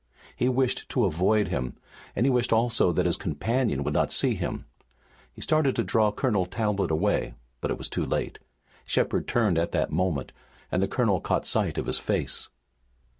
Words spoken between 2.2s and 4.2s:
he wished also that his companion would not